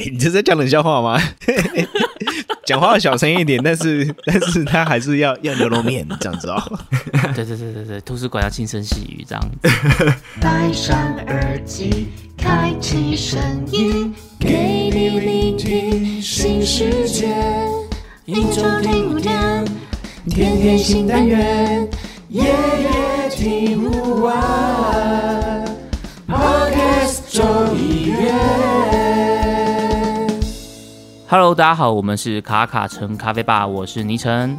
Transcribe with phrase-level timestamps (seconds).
[0.00, 1.20] 哎，你这在讲冷笑话吗？
[2.64, 6.80] 讲话小声一点，但是 但是他还是要要牛肉面这样子哦。
[7.34, 9.68] 对对对对对，图书馆要轻声细语这样子。
[10.40, 12.08] 戴上耳机，
[12.38, 13.38] 开启声
[13.70, 17.36] 音，给你聆听新世界。
[18.24, 19.64] 一周听五天，
[20.30, 21.86] 天天新单元，
[22.28, 25.64] 夜夜听不完。
[26.26, 28.69] Podcast 周一月。
[31.30, 34.58] Hello，大家好，我们是卡卡城咖啡吧，我是倪晨，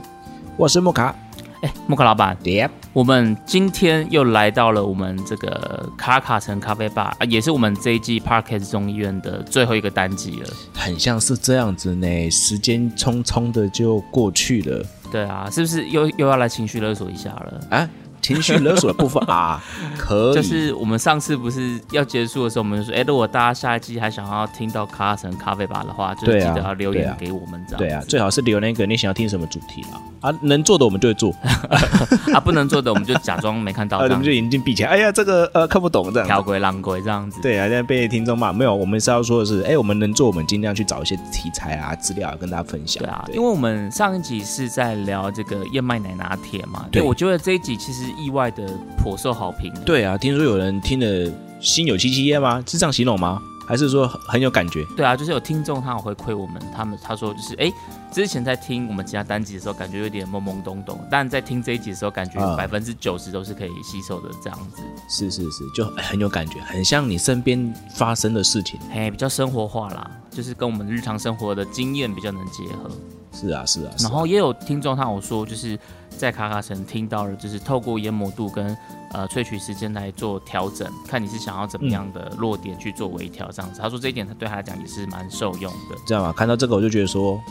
[0.55, 1.13] 我是莫卡，
[1.61, 14.81] 哎，莫卡老板，对，我们今天又来到了我们这个卡卡城咖啡吧，啊，也是我们这一季 Parkes 中医院的最后一个单集了，很像是这样子呢，时间匆匆的就过去了，
[15.11, 17.67] 对啊，是不是又又要来情绪勒索一下了？
[17.69, 17.89] 啊？
[18.21, 19.61] 情绪勒索的部分啊，
[19.97, 20.33] 可以。
[20.35, 27.77] 就是我们上次不是要结束的时候，我们就说，哎，如果大家下一季还想要听到卡城咖啡吧的话，就记得要留言给我们，这样。
[27.77, 31.33] 对啊，最好是留那个你想要听什么主题了啊，能做的我们就会做，
[32.33, 34.89] 啊，不能做的我们就假装没看到， 我们就眼睛闭起来。
[34.89, 36.27] 哎呀，这个呃看不懂这样。
[36.27, 37.41] 条规浪规这样子。
[37.41, 43.03] 对啊，现在被听众骂，没有，我们是要说的是，哎，我们能做，我们尽量去找一些题材啊、资料跟大家分享。
[43.03, 48.67] 对啊，因为我们上一集是在聊这个燕麦奶拿铁嘛，对，我觉得这一集其实意外的。
[49.03, 49.73] 颇受好评。
[49.83, 52.63] 对啊，听说有人听了心有戚戚焉吗？
[52.67, 53.41] 是这样形容吗？
[53.67, 54.85] 还是说很有感觉？
[54.95, 57.71] 对啊，就是有听众他有回馈我们，他们他说就是哎，
[58.11, 64.83] 之前在听我们其他单集的时候，感觉有点懵懵懂懂，但在听这一集的时候，感觉百分之九十都是可以吸收的这样子。
[65.09, 68.79] 是是是，就很有感觉，很像你身边发生的事情。
[68.93, 72.91] 哎，比较生活化啦，就是跟我们日常生活的经验比较能结合。
[73.33, 75.79] 是啊是啊，然后也有听众他有说，就是
[76.17, 78.77] 在卡卡城听到了，就是透过研磨度跟
[79.11, 83.79] 呃萃取时间来做调整，看你是想要怎么样的落点去做微调这样子。
[83.81, 85.95] 他说这一点他对他来讲也是蛮受用的。
[86.05, 87.41] 这样吧，看到这个我就觉得说，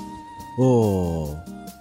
[0.58, 1.36] 哦，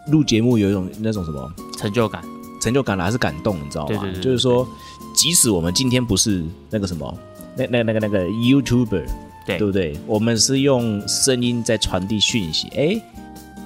[0.08, 2.24] 录节目有一种那种什么成就感，
[2.60, 3.88] 成就感啦还是感动，你知道吗？
[3.90, 4.68] 对对对，就是说，
[5.14, 7.18] 即使我们今天不是那个什么，
[7.56, 9.06] 那那那个那个 YouTuber，
[9.46, 9.96] 对对不对？
[10.08, 13.00] 我们是用声音在传递讯息，哎。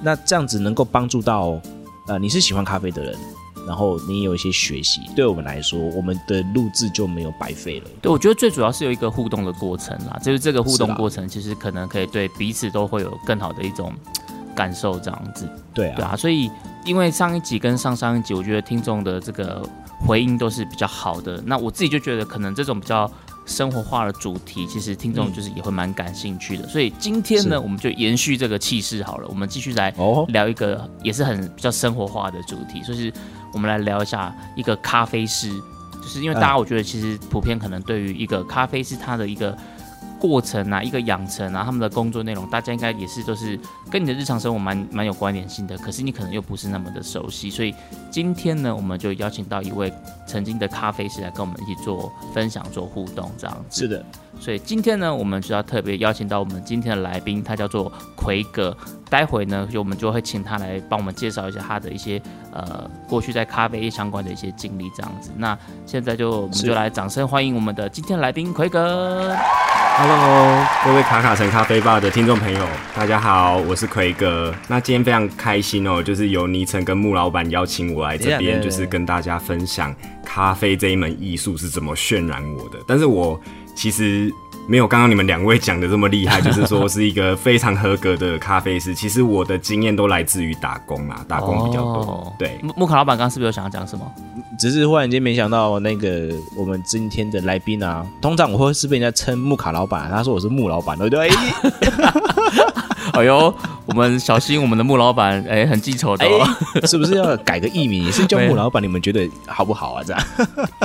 [0.02, 1.58] 那这样子能够帮助到，
[2.06, 3.18] 呃，你是喜欢咖啡的人，
[3.66, 7.86] 然后你有一些学习，对我们来说，我们的录制就没有白费了。
[8.02, 13.92] 对，我觉得最主要是有一个互动的过程啦，就是这个互动过程，其实可能可以对彼此都会有更好的一种
[14.54, 15.48] 感受，这样子。
[15.72, 16.50] 对啊，对啊，所以
[16.84, 19.66] 因为上一集跟上上一集，我觉得听众的这个
[20.06, 23.10] 回应都是比较好的，那我自己就觉得可能这种比较。
[23.46, 29.94] 生活化的主题，其实听众就是也会蛮感兴趣的，所以今天呢，我们就延续这个气势好了，我们继续来
[30.28, 33.12] 聊一个也是很比较生活化的主题，就是
[33.52, 35.50] 我们来聊一下一个咖啡师，
[36.02, 39.56] 就是因为大家我觉得其实普遍可能对于一个咖啡师他的一个。
[40.26, 45.76] 过程啊，一个养成啊，他们的工作内容，大家应该也是都是跟你的日常生活蛮蛮有关联性的。
[45.76, 47.74] 可是你可能又不是那么的熟悉，所以
[48.10, 49.92] 今天呢，我们就邀请到一位
[50.26, 53.82] 曾经的咖啡师来跟我们一起做分享、做互动，这样子。
[53.82, 54.02] 是的。
[54.38, 58.76] 所以今天呢，我们就要特别邀请到我们今天的来宾，他叫做奎哥。
[59.08, 62.20] 待会呢，就我们就会请他来帮我们介绍一下他的一些
[62.52, 65.30] 呃过去在咖啡业相关的一些经历，这样子。
[65.36, 65.56] 那
[65.86, 69.32] 现在就我们就来掌声欢迎我们的今天来宾奎哥。
[69.96, 72.66] Hello，各位卡卡城咖啡吧的听众朋友，
[72.96, 74.52] 大家好，我是奎哥。
[74.66, 82.78] 那今天非常开心哦，就是由尼城跟穆老板邀请我来这边，就是跟大家分享咖啡这一门艺术是怎么渲染我的。
[82.88, 83.40] 但是我
[83.74, 84.32] 其实。
[84.66, 88.94] 没有刚刚你们两位讲的这么厉害， 就是说是一个非常合格的咖啡师。
[88.94, 92.34] 其实我的经验都来自于打工啊，打工比较多。
[92.38, 94.10] 对，木卡老板刚刚是不是有想要讲什么？
[94.58, 101.28] 只是忽然间没想到那个我们今天的来宾啊，通常我会是被人家称木卡老板，他说我是木老板，对不对？
[103.18, 103.54] 哎呦，
[103.86, 106.46] 我们小心我们的木老板，哎，很记仇的哦，
[106.86, 108.10] 是不是要改个艺名？
[108.10, 110.02] 是叫木 老板，你们觉得好不好啊？
[110.04, 110.22] 这样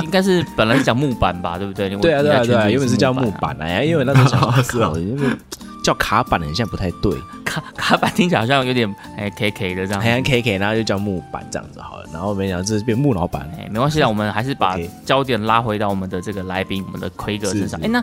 [0.02, 1.88] 应该是本来是讲木板吧，对不对？
[1.96, 5.28] 对啊，对啊，对啊，原本是叫木板哎，因为那时候是啊， 因为
[5.82, 7.12] 叫卡板好像不太对，
[7.44, 12.04] 卡卡板听起来好像有点哎 K K 的这样，好像 K K，然后就叫木板这样子好了。
[12.12, 17.80] 然后没想到这是变木老板，哎，没关系啊，我们还是把焦点拉回到我们的这个来宾，我们的奎哥身上。
[17.82, 18.02] 哎，那。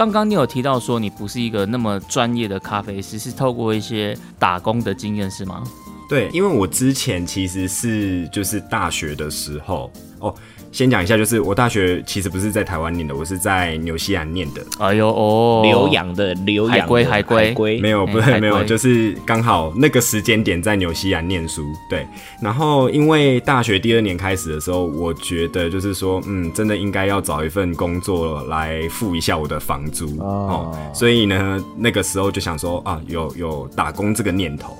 [0.00, 5.62] 刚刚你有提到说你不是一个那么专业的咖啡师，是透过一些打工的经验是吗？
[6.08, 10.34] 对，因为我之前其实是就是大学的时候哦，
[10.72, 14.62] 先讲一下，就是我大学其实不是在台湾念的，我是在纽西兰念的。
[14.78, 22.06] 哎呦哦，留洋的留洋的海龟海龟海龟没有，不哎是没有，就是刚好那个时间点在纽西兰念书，对。
[22.40, 30.78] 然后因为大学第二年开始的时候，我觉得就是说，嗯，真的应该要找一份工作来付一下我的房租哦哦。
[30.94, 34.76] 所以呢，那个时候就想说啊，有有打工这个念头。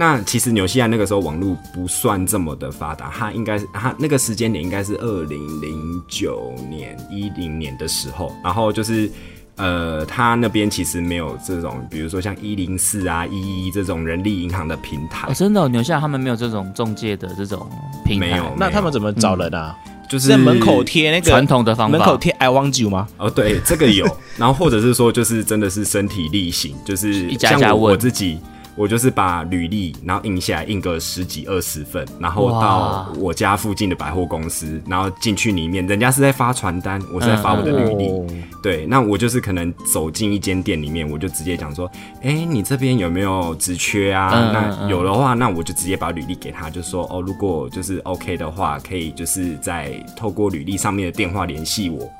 [0.00, 9.10] 那其实纽西兰那个时候网络不算这么的发达，它应该是它那个时间点应该是二零零九年一零年的时候，然后就是
[9.56, 15.28] 呃，它那边其实没有这种，比如说像一零四啊、一一这种人力银行的平台。
[15.28, 17.68] 哦，，真的、哦，纽西兰他们没有这种中介的这种
[18.02, 19.76] 平台，没有那他们怎么找人啊？
[20.08, 21.98] 就是在门口贴那个传统的方法。
[21.98, 23.06] 门口贴 I want you 吗？
[23.18, 24.06] 哦，对，这个有，
[24.38, 28.40] 然后或者是说，就是真的是身体力行，就是一家家问像我我自己，
[28.80, 38.26] 我就是把履历然后印下来，印个十几二十份，然后到我家附近的百货公司，然后进去里面，人家是在发传单，我是在发我的履历，哦
[38.62, 41.90] 对，那我就是可能走进一间店里面，我就直接讲说，
[42.22, 44.30] 哎、你这边有没有职缺啊？
[44.50, 52.10] 那嗯有的话，那我就直接把履历给他，就说哦，如果就是 OK 的话，可以就是在透过履历上面的电话联系我。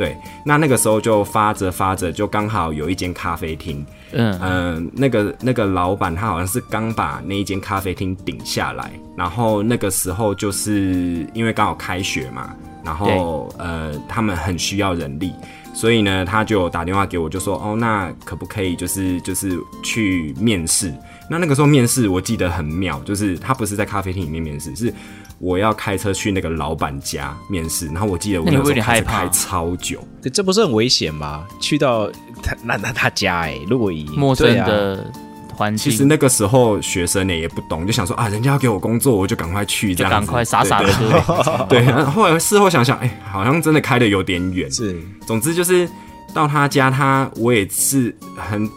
[0.00, 0.16] 对，
[0.46, 15.34] 那那个时候就发着发着，就刚好有一间咖啡厅，嗯，嗯、那个那个老板他好像是刚把那一间咖啡厅顶下来，然后那个时候就是因为刚好开学嘛，然后呃他们很需要人力，
[15.74, 20.94] 所以呢他就打电话给我，就说哦那可不可以就是就是去面试？
[21.30, 24.92] 那那个时候面试我记得很妙，就是他不是在咖啡厅里面面试，是
[25.38, 30.04] 我要开车去那个老板家面试，然后我记得我有点害怕开超久。
[30.20, 31.46] 这这不是很危险吗？
[31.60, 32.10] 去到
[32.42, 35.08] 他那那他家哎、如果以陌生的
[35.54, 44.68] 环境，其实那个时候学生呢也不懂，就想说啊，人家要给我工作，我就赶快去，这样子赶快傻傻的，对 然后后来事后想想，哎、好像真的开的有点远。
[44.68, 45.88] 是总之就是
[46.34, 48.68] 到他家，他我也是很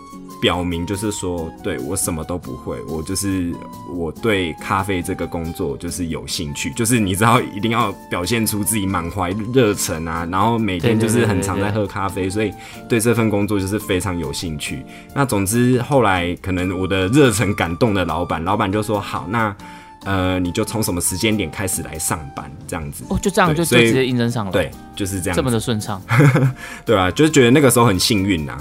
[0.43, 3.55] 表明，就是说，对我什么都不会，我就是
[3.89, 12.51] 我对咖啡这个工作就是有兴趣，就是你知道一定要表现出自己满怀热忱啊，然后每天就是很常在喝咖啡，所以
[12.89, 14.83] 对这份工作就是非常有兴趣。
[15.15, 19.55] 那总之后来可能我的热忱感动了老板，老板就说好，那
[20.03, 23.05] 呃你就从什么时间点开始来上班这样子。
[23.07, 25.37] 哦，就这样就就直接应征上了，对，就是这样。
[25.37, 26.01] 这么的顺畅。
[26.85, 28.57] 对啊，就是觉得那个时候很幸运呐、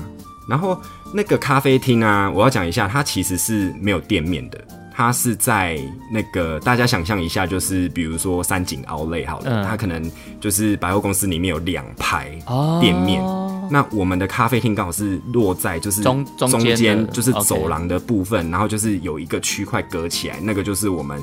[0.48, 0.80] 然后
[1.14, 4.58] 那个咖啡厅啊，我要讲一下，它其实是没有店面的，
[4.94, 5.78] 它是在
[6.10, 10.10] 那个大家想象一下，就是比如说三井奥莱好了，嗯它可能
[10.40, 13.22] 就是百货公司里面有两排哦店面。
[13.70, 21.18] 那我们的咖啡厅刚好是落在就是中中间就是走廊的部分，然后就是有一个区块隔起来，那个就是我们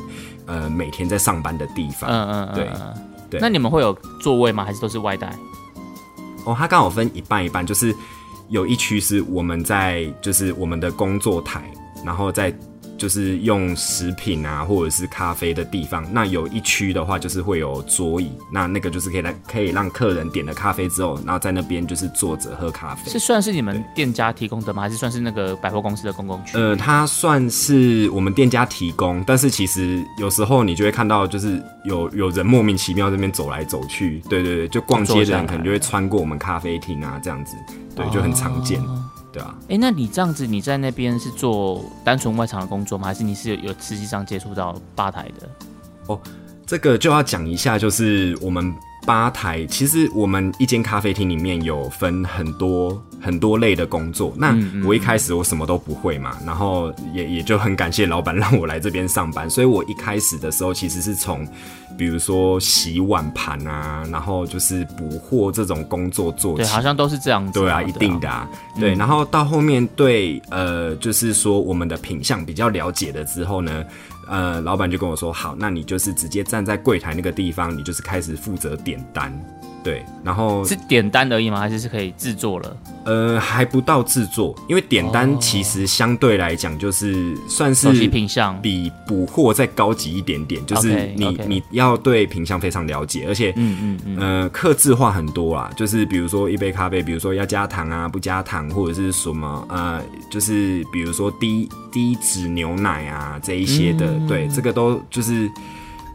[0.47, 2.09] 呃每天在上班的地方。
[2.09, 2.67] 嗯嗯嗯，对
[3.29, 4.65] 对那你们会有座位吗？
[4.65, 5.31] 还是都是外带？
[6.45, 7.93] 哦，它刚好分一半一半，就是
[8.49, 11.63] 有一区是我们在就是我们的工作台，
[12.03, 12.53] 然后在
[12.99, 16.05] 就是用食品啊或者是咖啡的地方。
[16.13, 23.09] 那有一区的话就是会有桌椅，那那个就是可以来可以让客人点了咖啡之后，然后在那边就是坐着喝咖啡。
[23.09, 24.83] 是算是你们店家提供的吗？
[24.83, 26.57] 还是算是那个百货公司的公共区？
[26.57, 37.55] 呃，它算是我们店家提供，但是其实有时候你就会看到，就是有有人莫名其妙这边走来走去，对对对，就逛街的人可能就会穿过我们咖啡厅啊，这样子，
[37.95, 38.81] 对，就很常见，
[39.39, 39.55] 对啊。
[39.69, 43.07] 哎、那你这样子，你在那边是做单纯外场的工作吗？
[43.07, 45.49] 还是你是有有实际上接触到吧台的？
[46.07, 46.19] 哦
[46.65, 48.71] 这个就要讲一下，就是我们
[49.09, 54.31] 吧台，其实我们一间咖啡厅里面有分很多很多类的工作。
[54.37, 61.43] 那我一开始我什么都不会嘛，然后也也就很感谢老板让我来这边上班， 所以我一开始的时候其实是从
[61.97, 66.71] 比如说洗碗盘啊，然后就是补货这种工作做对，起。
[66.71, 67.59] 好像都是这样子。
[67.59, 68.29] 对啊，一定的。
[68.29, 68.47] 啊，
[68.79, 68.93] 对。
[68.93, 73.83] 然后到后面对呃，就是说我们的品相比较了解了之后呢，
[74.29, 79.33] 呃，老板就跟我说，好，那你就是直接站在柜台那个地方，你就是开始负责点单。
[79.83, 81.59] 对，然后是点单而已吗？
[81.59, 82.77] 还是是可以制作了？
[83.05, 105.49] 呃还不到制作，因为点单哦其实相对来讲就是算是熟悉品相，比补货再高级一点点，就是你你要对品相非常了解，而且嗯嗯嗯，呃，克制化很多啦，就是比如说一杯咖啡，比如说要加糖啊，不加糖，或者是什么呃，就是比如说低低脂牛奶啊这一些的，嗯对，这个都就是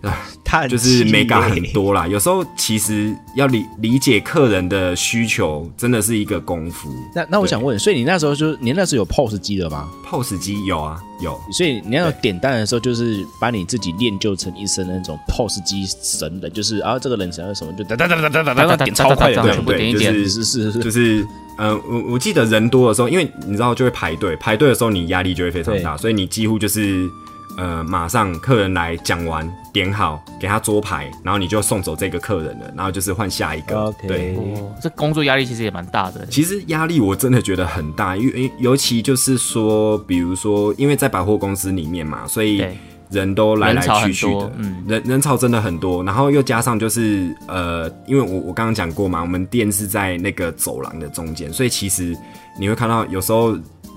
[0.05, 2.07] 啊， 他就是美感很多啦。
[2.07, 6.91] 有时候其实要理理解客人的需求，真的是一个功夫。
[7.15, 11.39] 那那我想问，所以你那时候就你那时候有 POS 机的吗？POS 机有啊，有。
[11.53, 20.13] 所以你要点单的时候，就是把你自己练就成一身那种 POS 机神的，就是啊，这个人想要什么就哒哒哒哒哒哒哒哒，超快的，全部点一点。
[20.13, 21.27] 是是是，就是
[21.59, 27.09] 嗯，我我记得人多的时候，因为你知道就会排队，排队的时候你压力就会非常大，所以你几乎就是。
[27.57, 33.95] 呃马上客人来讲完点好，给他桌牌，然后你就送走这个客人了，然后就是换下一个。
[34.07, 36.27] 对，哦，这工作压力其实也蛮大的。
[36.27, 42.65] 其实压力我真的觉得很大，因为尤其就是说，比如说，因为在百货公司里面嘛，所以
[43.11, 52.17] 人都来来去去的，多嗯人人潮真的很多，然后又加上就是呃，因为我我刚刚讲过嘛，我们店是在那个走廊的中间，所以其实
[52.59, 53.57] 你会看到有时候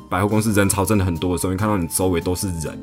[0.10, 2.78] 百货公司人潮真的很多的时候，你看到你周围都是人。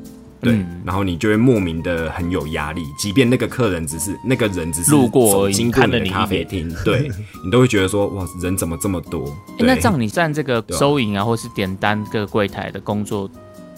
[0.45, 0.81] 对，嗯。
[0.85, 7.11] 然后你就会莫名的很有压力，即便那个客人只是那个人只是路过已经过看了你的咖啡厅，对
[7.43, 9.35] 你都会觉得说哇，人怎么这么多？
[9.59, 13.29] 那这样你站这个收银啊，或是点单各个柜台的工作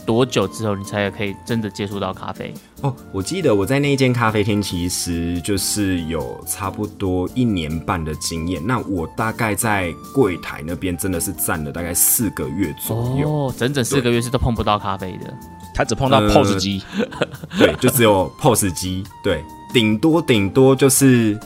[0.07, 2.53] 多久之后，你才可以真的接触到咖啡？
[2.81, 8.65] 哦，我记得我在那一间咖啡厅，其实就是有差不多一年半的经验。
[8.65, 15.33] 那我大概在柜台那边真的是站了大概四个月左右，哦，整整四个月是都碰不到咖啡的。
[15.75, 16.81] 他只碰到呃 POS 机，
[17.59, 21.37] 对，就只有 POS 机，对，顶多顶多就是。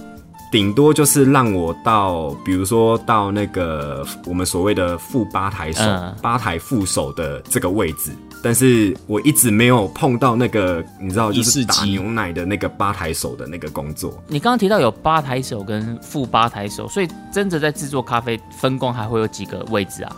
[0.52, 8.12] 顶多就是让我到，比如说到那个我们所谓的副吧台手、嗯吧台副手的这个位置，
[8.44, 14.22] 但是我一直没有碰到那个，你知道，就是打牛奶的那个吧台手的那个工作。
[14.28, 20.16] 你刚刚提到有吧台手跟副吧台手，所以真的在制作咖啡分工还会有几个位置啊？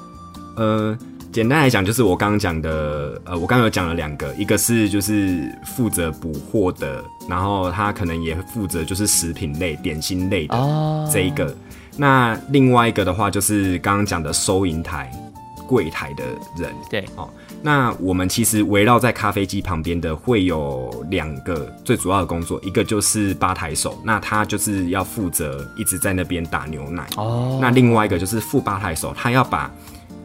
[0.56, 0.98] 呃，
[1.32, 11.54] 简单来讲，就是我刚刚讲的，呃，我刚刚有讲了两个，一个是就是负责补货的，然后他可能也负责就是食品类、点心类的哦，这一个。
[11.98, 15.12] 那另外一个的话，就是刚刚讲的收银台、
[15.68, 16.24] 柜台的
[16.58, 16.74] 人。
[16.90, 17.30] 对，哦，
[17.66, 27.08] 那我们其实围绕在咖啡机旁边的会有两个最主要的工作，一个就是吧台手，那他就是要负责一直在那边打牛奶。
[27.16, 29.72] 哦，那另外一个就是副吧台手，他要把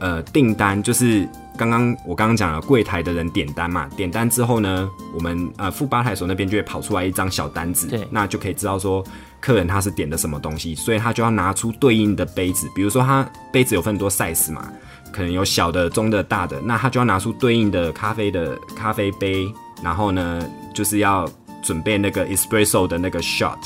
[0.01, 9.05] 呃订单，就是刚刚我刚刚讲了柜台的人点单嘛，点单之后呢，我们呃副吧台手那边就会跑出来一张小单子，对那就可以知道说
[9.41, 14.69] 客人他是点的什么东西，所以他就要拿出对应的杯子，比如说他杯子有分很多 size 嘛，
[15.13, 21.29] 可能有小的、中的、大的，那他就要拿出对应的咖啡的咖啡杯，然后呢就是要
[21.63, 23.59] 准备那个 espresso 的那个 shot。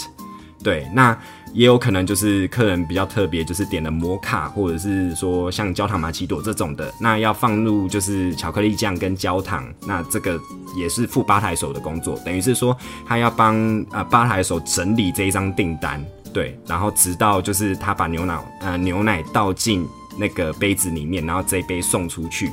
[0.62, 1.18] 对，那
[1.52, 10.38] 也有可能就是客人比较特别，就是点了摩卡，或者是说像焦糖玛奇朵这种的，那要放入就是巧克力酱跟焦糖，那这个
[10.76, 13.56] 也是副吧台手的工作，等于是说他要帮
[13.90, 16.00] 呃吧台手整理这一张订单，
[16.32, 19.84] 对，然后直到就是他把牛奶呃牛奶倒进
[20.18, 22.50] 那个杯子里面，然后这一杯送出去。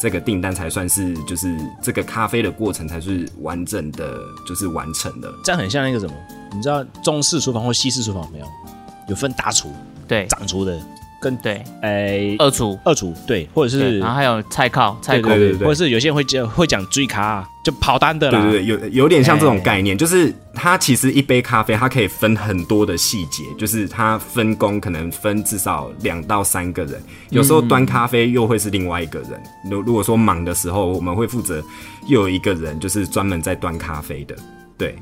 [0.00, 5.30] 这个订单才算是，就是这个咖啡的过程才是完整的，就是完成的。
[5.44, 6.14] 这样很像那个什么，
[6.54, 8.46] 你知道中式厨房或西式厨房没有？
[9.08, 9.70] 有分大厨、
[10.08, 10.80] 对掌厨的，
[11.20, 18.40] 跟对，诶二厨，二厨对，或者，是然后还有菜靠菜口对对对，对对对或者是有些人会讲会讲追卡，就跑单的啦。
[18.40, 29.30] 对对对，有有点像这种概念，就是它其实一杯咖啡，它可以分很多的细节，就是它分工可能分至少两到三个人，有时候端咖啡又会是另外一个人。
[29.70, 31.62] 如如果说忙的时候，我们会负责
[32.06, 34.34] 又有一个人，就是专门在端咖啡的，
[34.78, 34.96] 对。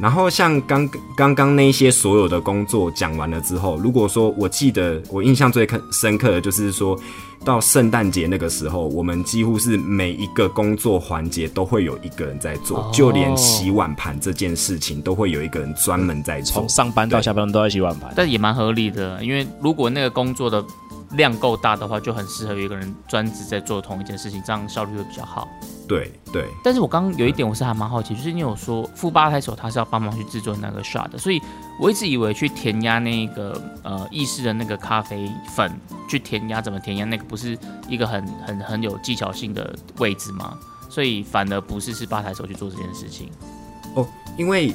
[0.00, 6.98] 然后像刚刚刚那些所有的工作讲完了之后，如果说我记得我印象最刻深刻的就是说，
[7.44, 16.68] 到圣诞节那个时候，我们几乎是每一个工作环节都会有一个人在做，哦就连洗碗盘这件事情都会有一个人专门在做从。
[16.68, 18.12] 上班到下班都在洗碗盘。
[18.14, 20.62] 但也蛮合理的，因为如果那个工作的
[21.12, 25.48] 量够大的话，就很适合有一个人专职在做同一件事情，这样效率会比较好。
[25.88, 31.40] 对对，但是我刚刚有一点我是还蛮好奇，就是你有说副吧台手他是要帮忙去制作那个 shot 的，所以
[31.80, 35.72] 我一直以为去填压那个呃意式的那个咖啡粉
[36.08, 37.56] 去填压怎么填压那个不是
[37.88, 40.58] 一个很很很有技巧性的位置吗？
[40.90, 43.30] 所以反而不是是吧台手去做这件事情。
[43.94, 44.04] 哦，
[44.36, 44.74] 因为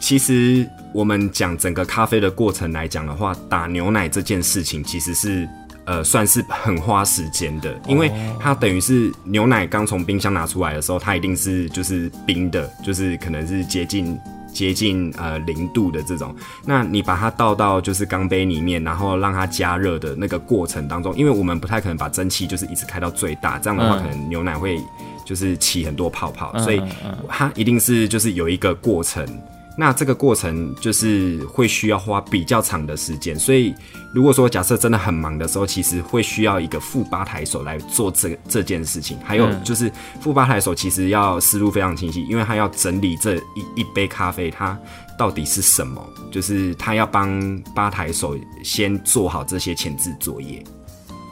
[0.00, 5.48] 其实我们讲整个咖啡的过程来讲的话，打牛奶这件事情其实是
[5.84, 14.18] 呃算是很花时间的，因为它等于是牛奶刚从冰箱拿出来的时候，它一定是就是冰的，就是可能是接近。
[14.54, 16.32] 接近呃零度的这种，
[16.64, 24.02] 那你把它倒到就是钢杯里面，然后让它加热的那个过程当中，因为我们不太可能把蒸汽就是一直开到最大，这样的话嗯。
[24.04, 24.80] 可能牛奶会
[25.24, 26.62] 就是起很多泡泡，嗯。
[26.62, 26.80] 所以
[27.28, 29.26] 它一定是就是有一个过程，
[29.76, 33.74] 那这个过程就是会需要花比较长的时间，所以
[34.14, 39.18] 如果说假设真的很忙的时候，其实会需要一个副吧台手来做这这件事情。
[39.24, 39.90] 还有就是
[40.20, 44.78] 副吧台手其实要思路非常清晰，因为他要整理这一一杯咖啡，它
[45.18, 46.00] 到底是什么，
[46.30, 50.62] 就是他要帮吧台手先做好这些前置作业。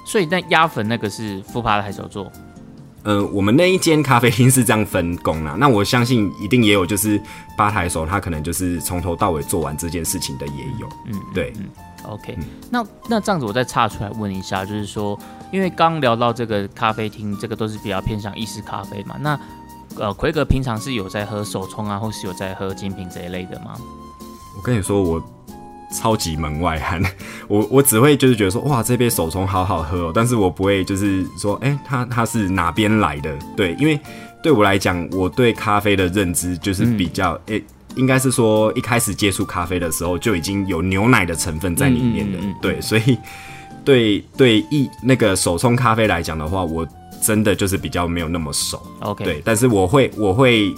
[0.05, 2.31] 所以那压粉那个是副吧台手做。
[3.05, 5.57] 呃，我们那一间咖啡厅是这样分工啦。
[5.59, 7.21] 那我相信一定也有，就是
[7.57, 10.89] 吧台手他可能就是从头到尾做完这件事情的也有。
[11.07, 11.53] 嗯，对。
[11.59, 11.67] 嗯
[12.09, 12.39] ，OK。
[12.71, 15.19] 那那这样子，我再岔出来问一下，就是说，
[15.51, 19.17] 因为刚聊到这个咖啡厅，这个都是比较偏向意式咖啡嘛。
[19.21, 19.39] 那
[19.97, 23.75] 呃，奎格平常是有在喝手冲啊，或是有在喝精品这一类的吗？
[24.57, 25.23] 我跟你说，我。
[25.93, 27.03] 超级门外汉，
[27.49, 33.37] 我我只会就是觉得说哇这杯手冲好好喝哦，但是我不会就是说哎它它是哪边来的？
[33.57, 33.99] 对，因为
[34.43, 37.63] 对我来讲，我对咖啡的认知就是比较诶，
[37.95, 43.17] 应该是说一开始接触咖啡的时候就已经有牛奶的成分在里面的，对，所以
[43.85, 46.87] 对对一那个手冲咖啡来讲的话，我
[47.23, 50.75] 真的就是比较没有那么熟，OK，对，但是我会我会。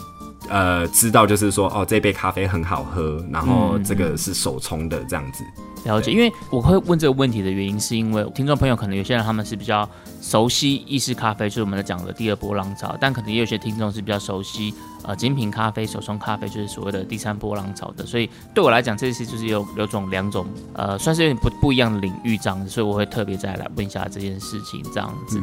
[0.49, 5.45] 呃，知道就是说，哦，这杯咖啡很好喝，然后这个是手冲的这样子。
[5.85, 9.87] 了解，因为我会问这个问题的原因，是因为听众朋友可能有些人他们是比较
[10.23, 14.73] 熟悉意式咖啡，就是我们讲的第二波浪潮，但可能也有些听众是比较熟悉
[15.03, 18.07] 呃精品咖啡、手冲咖啡，就是所谓的第三波浪潮的。
[18.07, 25.43] 所以对我来讲，这次就是有有种两种呃，算是有点不不一样的领域这样子，所以我会特别再来问一下这件事情这样子。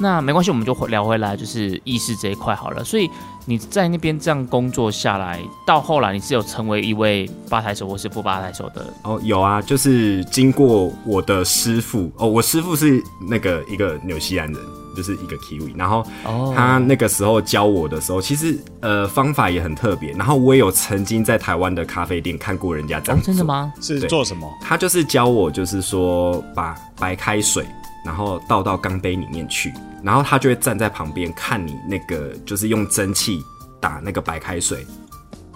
[0.00, 2.82] 那没关系，我们就回聊回来，就是意识这一块好了。
[2.82, 3.08] 所以
[3.44, 8.86] 你在那边这样工作下来，到后来你是有成为一位吧台手或是副吧台手的？
[9.02, 14.56] 哦，有啊，就是经过我的师傅哦，我师傅是那个一个纽西兰人，
[14.96, 16.02] 就是一个 Kiwi，然后
[16.54, 20.12] 他那个时候教我的时候，其实呃方法也很特别。
[20.12, 23.70] 然后我也有曾经在台湾的咖啡店看过人家这样，真的吗？
[23.82, 24.50] 是做什么？
[24.62, 27.66] 他就是教我，就是说把白开水。
[28.04, 33.42] 然后倒到钢杯里面去，然后他就会站在旁边看你那个，就是用蒸汽
[33.80, 34.86] 打那个白开水，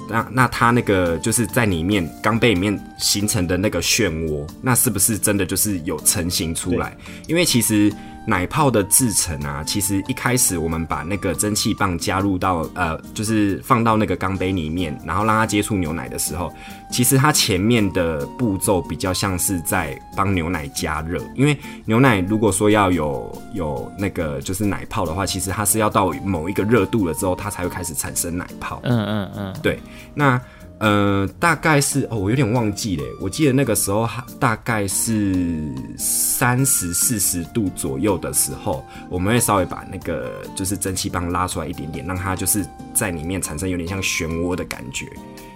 [0.09, 6.97] 那那他那个就是在里面钢杯里面形成的那个漩涡，那是不是真的就是有成型出来？
[7.27, 7.93] 因为其实。
[8.27, 16.53] 奶泡的制成啊，其实一开始我们把那个蒸汽棒加入到呃，就是放到那个钢杯里面，然后让它接触牛奶的时候，
[16.91, 28.81] 其实它前面的步骤比较像是在帮牛奶加热，因为牛奶如果说要有有那个就是奶泡的话，其实它是要到某一个热度了之后，它才会开始产生奶泡。
[28.85, 29.79] 嗯嗯嗯，对，
[30.15, 30.41] 那。
[30.85, 33.05] 呃，大概是哦，我有点忘记了。
[33.19, 34.07] 我记得那个时候
[34.39, 45.07] 大概是三十四十度左右的时候，我们会稍微把那个就是蒸汽棒拉出来一点点，让它就是在里面产生有点像漩涡的感觉。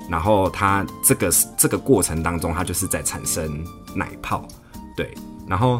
[0.08, 3.62] 然后它这个这个过程当中，它就是在产生
[3.94, 4.48] 奶泡，
[4.96, 5.12] 对。
[5.46, 5.78] 然后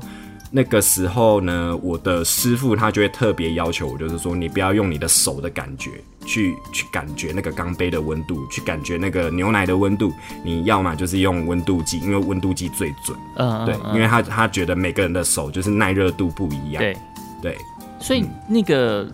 [0.50, 5.92] 那个时候呢，我的师傅他就会特别要求我，就是说你不要用你的手的感觉。
[6.26, 10.12] 去去感觉那个钢杯的温度，去感觉那个牛奶的温度。
[10.44, 13.18] 你要么就是用温度计，因为温度计最准。
[13.36, 16.82] 嗯，对，因为他他觉得每个人的手就是耐热度不一样。
[16.82, 16.94] 对
[17.40, 17.58] 对，
[17.98, 19.10] 所以那个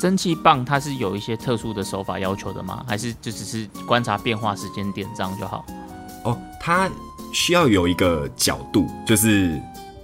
[0.00, 2.84] 蒸汽棒它是有一些特殊的手法要求的吗？
[2.88, 5.64] 还是就只是观察变化时间点这样就好？
[6.24, 6.90] 哦，它
[7.32, 9.56] 需要有一个角度，就是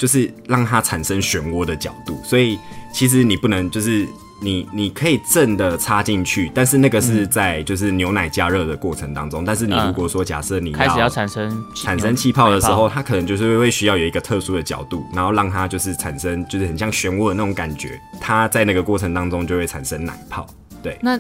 [0.03, 2.21] 就是让它产生漩涡的角度。
[2.25, 2.59] 所以
[2.93, 4.09] 其实你不能就是。
[4.45, 9.45] 你你可以正的插进去，但是那个是在就是牛奶加热的过程当中。
[9.45, 18.01] 但是你如果说假设你开始要产生产生气泡的时候，它可能就是会需要有一个特殊的角度，然后让它就是产生就是很像漩涡的那种感觉。
[18.21, 20.45] 它在那个过程当中就会产生奶泡。
[20.83, 20.99] 对。
[21.01, 21.17] 那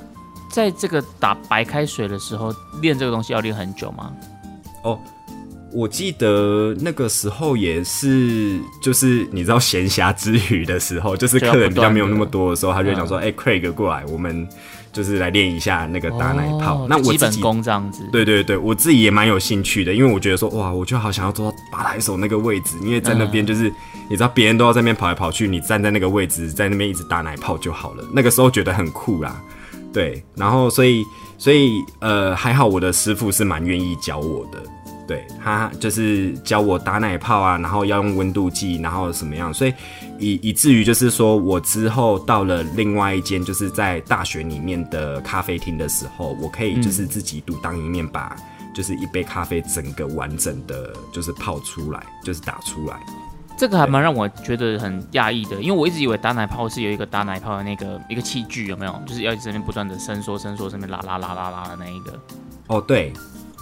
[0.50, 4.12] 在这个打白开水的时候练这个东西要练很久吗？
[4.82, 4.98] 哦。
[5.72, 14.46] 我记得那个时候也是，就是你知道闲暇之余的时候，就是客人比较没有那么多的时候，他就想说：“哎，Craig 过来，我们
[14.92, 18.02] 就是来练一下那个打奶泡。”那我基本功这样子。
[18.12, 23.72] 对对对，我自己也蛮有兴趣的，因为我觉得说哇，我就好想要做到吧台手那个位置，因为在那边就是
[24.10, 28.04] 你知道别人都要在那边跑来跑去，你站在那个位置在那边一直打奶泡就好了。
[28.12, 29.40] 那个时候觉得很酷啦，
[29.92, 31.02] 对，然后所以
[31.38, 34.62] 所以呃还好我的师傅是蛮愿意教我的。
[35.06, 39.74] 对他就是教我打奶泡啊，然后要用温度计，然后什么样，所以
[40.18, 48.36] 以以至于就是说我之后到了另外一间就是在大学里面的咖啡厅的时候，我可以就是自己独当一面，把
[48.74, 52.96] 就是一杯咖啡整个完整的就是泡出来，就是打出来。
[53.58, 59.02] 这个还蛮让我觉得很讶异的，因为我一直以为打奶泡是有一个打奶泡的那个一个器具，有没有？
[59.06, 62.18] 就是要在这边不断的伸缩伸缩，这边拉拉拉拉拉的那一个。
[62.68, 63.12] 哦，对。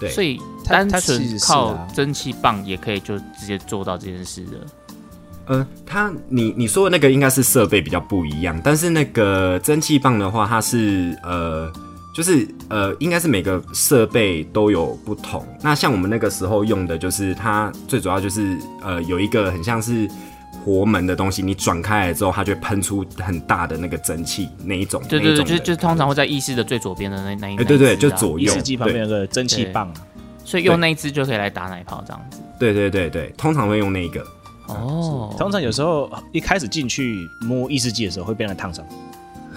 [0.00, 4.66] 对，所以单纯靠啊蒸汽棒也可以就直接做到这件事的。
[5.46, 11.70] 呃，它你你说的那个应该是设备比较不一样，但是那个蒸汽棒的话，它是呃，
[12.14, 15.44] 就是呃，应该是每个设备都有不同。
[15.60, 20.08] 那像我们那个时候用的，就是它最主要就是呃，有一个很像是
[20.64, 25.02] 活门的东西，你转开来之后，它就会喷出很大的那个蒸汽那一种。
[25.08, 29.94] 对对对，就就通常会在意识的最左边的那那一哎对对就左右意式机旁边有个蒸汽棒啊，
[30.44, 32.38] 所以用那一只就可以来打奶泡这样子。
[32.58, 34.24] 对对对对，通常会用那个。
[34.66, 38.86] 哦，通常有时候一开始进去摸意识机的时候会被人烫伤，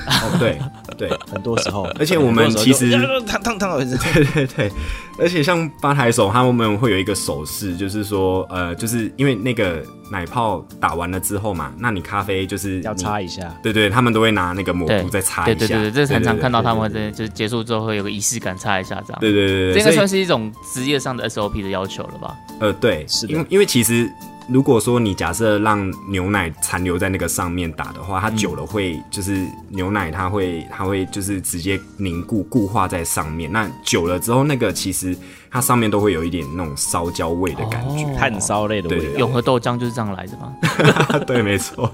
[0.07, 0.59] 哦，对
[0.97, 1.09] 对。
[1.31, 1.83] 很多时候。
[1.99, 2.91] 而且我们其实
[3.25, 3.79] 烫烫烫烫，
[4.13, 4.71] 对对对，
[5.19, 13.53] 而且像吧台手他们会有一个手势，就是说，呃，就是因为那个奶泡打完了之后嘛，那你咖啡就是要擦一下。
[13.61, 15.53] 对对，他们都会拿那个抹对布再擦一下。
[15.53, 19.19] 对对对对，这很常看到他们就是结束之后会有个仪式感，擦一下这样。
[19.19, 22.35] 对对对对，这应该算是一种职业上的 SOP 的要求了吧？
[22.59, 24.09] 呃对，是的因为因为其实。
[24.49, 33.51] 如果说你假设让牛奶残留在那个上面打的话，它久了会就是牛奶它会它会就是直接凝固固化在上面。
[33.51, 35.17] 那久了之后，那个其实
[35.53, 38.03] 它上面都会有一点那种烧焦味的感觉。
[38.03, 39.11] 哦炭烧类的味。
[39.17, 40.53] 永和豆浆就是这样来的吗？
[41.27, 41.89] 对，没错，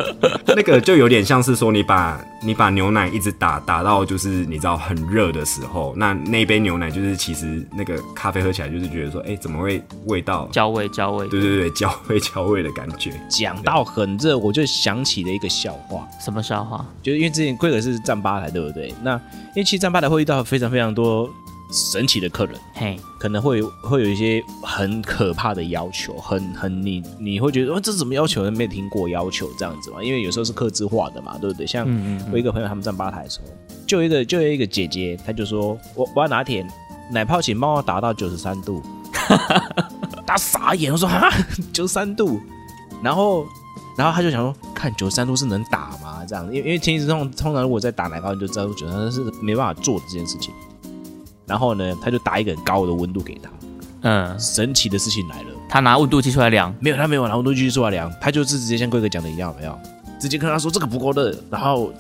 [0.48, 10.48] 那个就有点像是说你把你把牛奶一直打打到就是你知道很热的时候，那那杯牛奶就是其实那个咖啡喝起来就是觉得说，哎、怎么会味道？
[10.52, 13.12] 焦味焦味，对对对，焦味焦味的感觉。
[13.28, 16.86] 讲到很热，我就想起了一个笑话，什么笑话？
[17.02, 18.94] 就是因为之前贵格是站吧台，对不对？
[19.02, 21.30] 那因为其实站吧台会遇到非常非常多
[21.72, 28.50] 神奇的客人，嘿，可能会有会有一些很可怕的要求，很很你你会觉得哦，这是什么要求？
[28.50, 30.04] 没听过要求这样子嘛？
[30.04, 31.68] 因为有时候是客制化的嘛，对不对？
[31.68, 31.88] 像
[32.32, 33.46] 我一个朋友他们站吧台的时候，
[33.86, 36.66] 就有一个就有一个姐姐，她就说我我要拿铁，
[37.12, 38.82] 奶泡请帮我打到九十三度，
[40.26, 41.30] 他傻眼，我说啊
[41.72, 42.40] 九十三度，
[43.04, 43.46] 然后
[43.96, 46.26] 然后他就想说，看九十三度是能打吗？
[46.28, 50.52] 这样，因为因为其实通通常如果在打奶泡，你就知道九十三是没办法做的这件事情。
[51.50, 53.50] 然后呢，他就打一个很高的温度给他。
[54.04, 59.78] 嗯，神奇的事情来了，他拿温度计出来量，没有他没有拿温度计出来量，他就是直接像贵哥讲的一样，没有？
[60.20, 61.92] 直接跟他说这个不够热，然后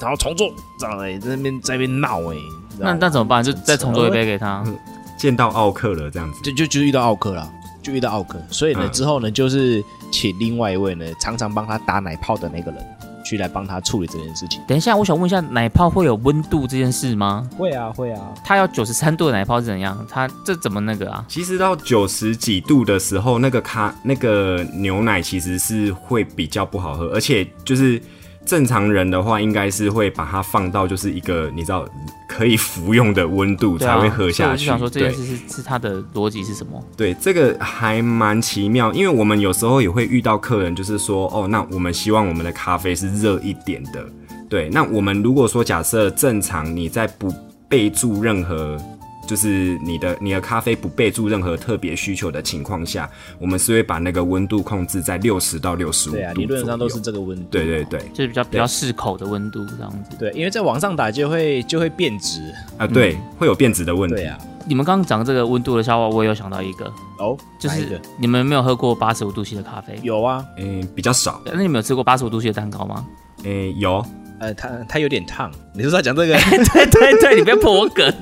[0.00, 2.36] 然后重做，这样哎、在那边在那边闹哎、
[2.78, 3.42] 那那怎么办？
[3.44, 4.64] 就 再重做一杯给他。
[5.18, 7.48] 见到奥克了这样子，就就就遇到奥克了，
[7.82, 12.91] 就遇到奥克，所以呢、嗯之后呢，就是请另外一位呢常常帮他打奶泡的那个人
[13.24, 14.60] 去来帮他处理这件事情。
[14.66, 17.48] 等一下，我想问一下，奶泡会有温度这件事吗？
[17.56, 19.96] 会啊会啊，它要九十三度的奶泡是怎样？
[20.08, 21.24] 它这怎么那个啊？
[21.28, 28.00] 其实到九十几度的时候，那个咖那个牛奶其实是会比较不好喝，而且就是
[28.44, 31.86] 正常人的话，应该是会把它放到就是一个你知道
[32.32, 34.52] 可以服用的温度才会喝下去。
[34.52, 36.82] 我就想说这件事是是它的逻辑是什么？
[36.96, 44.02] 对，这个还蛮奇妙，因为我们有时候也会遇到客人，就是说，哦，那我们希望我们的咖啡是热一点的。
[44.48, 47.30] 对，那我们如果说假设正常你在不
[47.68, 48.78] 备注任何，
[49.26, 53.08] 就是你的你的咖啡不备注任何特别需求的情况下，
[53.38, 57.44] 我们是会把那个温度控制在六十到六十五度对啊，理论上都是这个温度。
[57.50, 60.16] 对对对就是比较比较适口的温度这样子。
[60.18, 62.40] 对，因为在往上打就会就会变质。
[62.76, 64.16] 啊，对，会有变质的问题。
[64.16, 66.86] 对啊，你们刚刚讲这个温度的笑话，我也有想到一个，
[67.18, 69.98] 哦，就是你们没有喝过八十五度 C 的咖啡？
[70.02, 71.40] 有啊，嗯、比较少。
[71.46, 73.06] 那你们有吃过八十五度 C 的蛋糕吗？
[73.44, 74.04] 诶、有，
[74.38, 75.50] 呃，它它有点烫。
[75.72, 76.34] 你是在讲这个？
[76.72, 78.12] 对对对，你被破梗，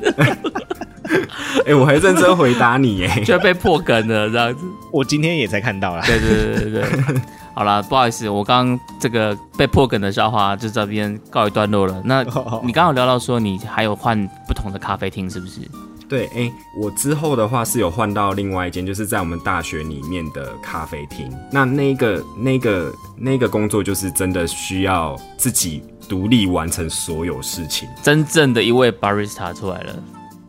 [1.66, 3.08] 诶、 我还认真回答你耶。
[3.24, 4.64] 就被破梗了这样子。
[4.92, 6.02] 我今天也才看到啦。
[6.06, 7.20] 对对对对对。
[7.54, 12.00] 好了，不好意思，我刚刚这个被破梗的笑话就这边告一段落了。
[12.04, 12.22] 那
[12.62, 15.60] 你刚刚有聊到说你还有换不同的咖啡厅，是不是？
[16.08, 21.30] 对，哎、我之后的话是有换到另外一间，就是在我们大学里面的咖啡厅。
[21.52, 27.88] 那那个、那个、那个工作就是真的需要自己独立完成所有事情。
[28.02, 29.94] 真正的一位 barista 出来了。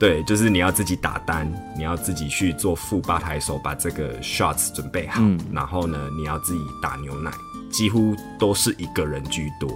[0.02, 7.30] 对，就是你要自己打单，你要自己去做副吧台手，把这个 shots 准备好，嗯然后呢，你要自己打牛奶，
[7.70, 9.70] 几乎都是一个人居多。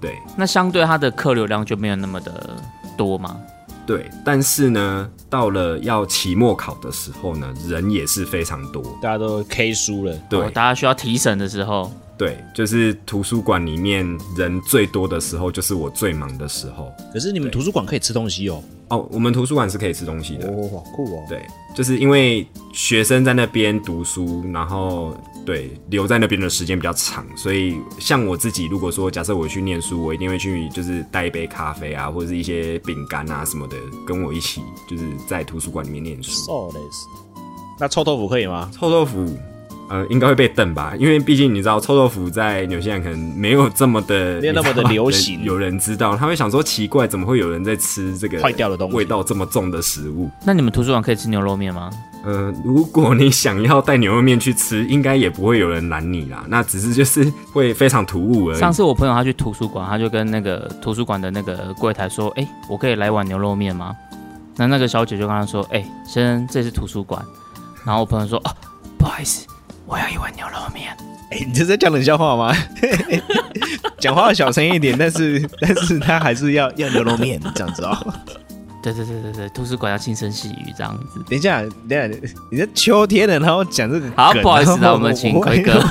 [0.00, 2.56] 对，那相对它的客流量就没有那么的
[2.96, 3.36] 多吗？
[3.84, 8.80] 对，但是呢，到了要期末考的时候呢，人也是非常多。
[9.02, 10.16] 大家都 K 输了。
[10.30, 16.92] 对，哦大家需要提审的时候，对，就是图书馆里面人最多的时候，就是我最忙的时候。
[17.12, 18.62] 可是你们图书馆可以吃东西哦。
[18.88, 20.46] 哦，我们图书馆是可以吃东西的。
[20.46, 21.24] 哦，好酷哦。
[21.28, 36.70] 对，就是因为学生在那边读书，然后对留在那边的时间比较长，所以像我自己，如果说假设我去念书，我一定会去就是带一杯咖啡啊，或者是一些饼干啊什么的，跟我一起就是在图书馆里面念书。
[37.80, 38.70] 那臭豆腐可以吗？
[38.72, 39.36] 臭豆腐。
[39.88, 45.44] 呃，应该会被瞪吧，因为毕竟你知道，臭豆腐在纽西兰可能没有这么的，没有那么的流行。
[45.44, 50.30] 有人知道，他会想说奇怪，怎么会有人在吃这个坏掉的东西，味道这么重的食物？
[50.44, 51.90] 那你们图书馆可以吃牛肉面吗？
[52.24, 56.42] 呃，如果你想要带牛肉面去吃，应该也不会有人拦你啦。
[56.48, 58.58] 那只是就是会非常突兀而已。
[58.58, 63.94] 上次我朋友他去图书馆，他就跟那个图书馆的那个柜台说：“哎，我可以来碗牛肉面吗？”
[64.56, 67.22] 那那个小姐就跟他说：“哎，先生，这是图书馆。”
[67.84, 68.54] 然后我朋友说：“啊，
[68.96, 69.46] 不好意思。”
[69.86, 70.96] 我要一碗牛肉面。
[71.30, 72.54] 哎，你这在讲冷笑话吗？
[73.98, 78.14] 讲话小声一点，但是但是他还是要要牛肉面这样子哦。
[78.82, 81.18] 对对对对对，图书馆要轻声细语这样子。
[81.26, 82.18] 等一下，等一下，
[82.50, 85.82] 你在秋天的，然后讲这个，好不好意思，我们请奎哥。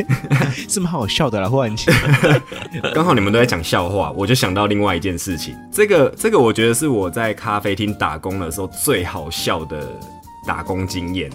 [0.66, 1.94] 是蛮好笑的啦，忽然间。
[2.94, 5.54] 刚好你们都在讲笑话，我就想到另外一件事情。
[5.70, 9.86] 这个这个，我觉得是我在咖啡厅打工的时候最好笑的
[10.46, 11.30] 打工经验。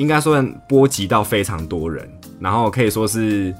[0.00, 2.10] 应该说波及到非常多人，
[2.40, 3.54] 然后可以说是，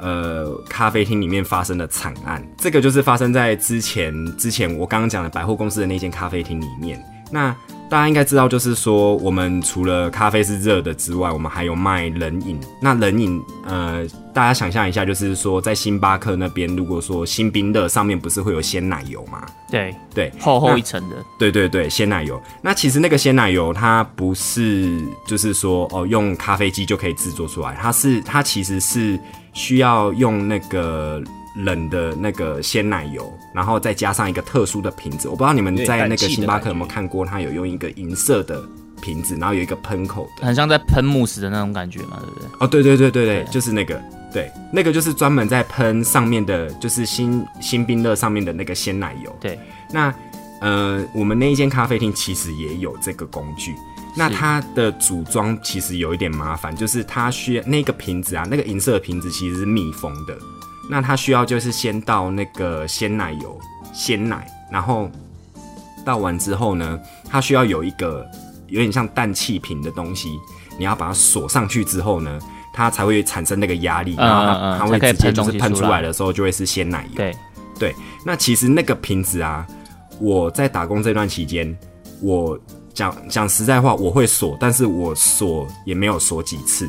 [0.00, 2.44] 呃，咖啡厅里面发生的惨案。
[2.58, 7.00] 这个就是发生在之前之前我刚刚讲的百货公司的那间咖啡厅里面。
[7.30, 7.54] 那
[7.88, 12.58] 大家应该知道，就是说，我们除了咖啡是热的之外，我们还有卖冷饮。
[12.82, 19.46] 那冷饮，呃，大家想象一下，就是说，在星巴克那边，如果说新冰乐上面不是会有鲜奶油吗？
[19.70, 21.16] 对对，厚厚一层的。
[21.38, 22.42] 对对对，鲜奶油。
[22.60, 29.18] 那其实那个鲜奶油，它不是就是说哦，用咖啡机就可以制作出来，它是它其实是
[29.52, 31.22] 需要用那个。
[31.56, 38.62] 冷的那个鲜奶油，然后再加上一个特殊的瓶子，我不知道你们在那个星巴克有没有看过，它有用一个银色的
[39.00, 42.48] 瓶子，然后有一个喷口的，很像在喷慕斯的那种感觉嘛，对不对？
[42.60, 44.00] 哦，对对对对对，就是那个，
[44.32, 49.34] 对，那个就是专门在喷上面的，就是新新冰乐上面的那个鲜奶油。
[49.40, 49.58] 对，
[49.90, 50.14] 那
[50.60, 53.74] 呃，我们那一间咖啡厅其实也有这个工具，
[54.14, 60.36] 那它的组装其实有一点麻烦，就是它需要那个瓶子啊，那个银色的瓶子其实是密封的。
[60.88, 63.58] 那它需要就是先倒那个鲜奶油，
[63.92, 65.10] 鲜奶，然后
[66.04, 68.24] 倒完之后呢，它需要有一个
[68.68, 70.28] 有点像氮气瓶的东西，
[70.78, 72.38] 你要把它锁上去之后呢，
[72.72, 77.16] 它才会产生那个压力，然后它它会直接就是喷出来的时候就会是鲜奶油。
[77.16, 77.36] 对
[77.78, 77.94] 对，
[78.24, 79.66] 那其实那个瓶子啊，
[80.18, 81.76] 我在打工这段期间，
[82.22, 82.58] 我
[82.94, 86.88] 讲讲实在话，我会锁，但是我锁也没有锁几次。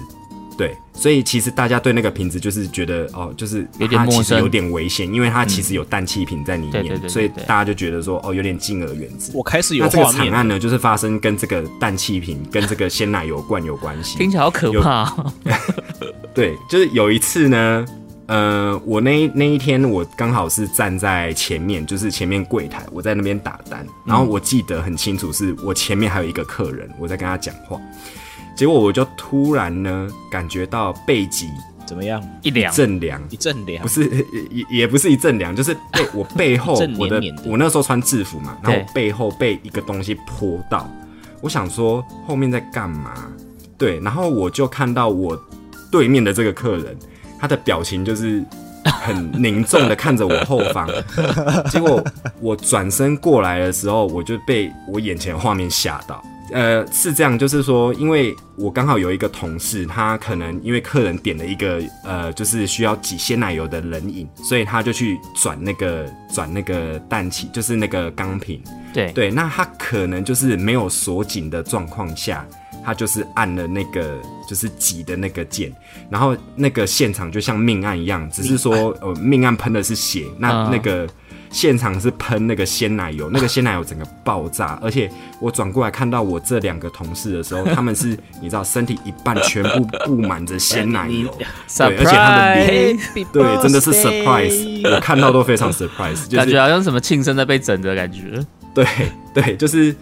[0.58, 9.32] 对，所以其实大家对那个瓶子就是觉得哦，就是它其实有点危险，因为它其实有氮气瓶在里面，所以大家就觉得说哦，有点敬而远之。
[9.36, 15.16] 我开始有那这个惨案呢，就是发生跟这个氮气瓶跟这个鲜奶油罐有关系，听起来好可怕。
[16.34, 17.86] 对，就是有一次呢，
[18.26, 27.80] 呃，我那那一天我刚好是站在前面，就是前面柜台，我在那边打单，然后我记得很清楚，是我前面还有一个客人，我在跟他讲话。
[28.58, 31.48] 结果我就突然呢，感觉到背脊
[31.86, 32.22] 怎么样？
[32.42, 34.10] 一凉，阵凉，一阵凉，不是
[34.52, 40.90] 也也不是一阵凉，就是背我背后， 我的我那时候穿制服嘛，然后背后被一个东西泼到，
[41.40, 43.14] 我想说后面在干嘛？
[43.78, 45.40] 对，然后我就看到我
[45.92, 46.98] 对面的这个客人，
[47.40, 48.44] 他的表情就是
[48.84, 50.90] 很凝重的看着我后方，
[51.70, 52.04] 结果
[52.42, 56.24] 我转身过来的时候，我就被我眼前画面吓到。
[56.52, 68.62] 呃，是这样，就是说，因为我刚好有一个同事，他可能因为客人点了一个呃，就是需要挤鲜奶油的冷饮，所以他就去转那个转那个氮气，就是那个钢瓶。
[68.94, 72.46] 对对，那他可能就是没有锁紧的状况下，
[72.84, 75.72] 他就是按了那个就是挤的那个键，
[76.10, 81.08] 然后那个现场就像命案一样，只是说呃命案喷的是血，那那个。
[81.50, 91.30] 现场是喷那个鲜奶油，那个鲜奶油整个爆炸，而且我转过来看到我这两个同事的时候，他们是你知道身体一半全部布满着鲜奶油，
[91.78, 92.98] 对，而且他的脸，
[93.32, 98.86] 对，真的是 surprise，我看到都非常 surprise，就感觉好像什么庆生在被整的感觉，对
[99.34, 99.96] 对，就是。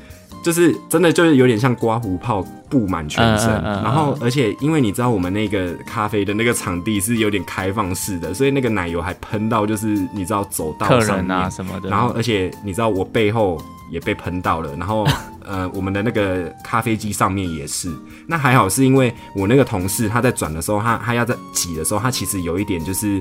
[0.46, 15.04] 就是真的，就是有点像刮胡泡布满全身，然后而且因为你知道我们那个咖啡的那个场地是有点开放式的，所以那个奶油还喷到就是你知道走道上面啊什么的，然后而且你知道我背后也被喷到了，然后
[15.44, 17.92] 呃我们的那个咖啡机上面也是。
[18.28, 23.20] 那还好是因为我那个同事他在转的时候，他他要在挤的时候，他其实有一点就是